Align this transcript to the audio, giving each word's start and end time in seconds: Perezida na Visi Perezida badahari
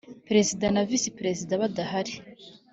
Perezida 0.27 0.65
na 0.73 0.81
Visi 0.89 1.09
Perezida 1.19 1.59
badahari 1.61 2.13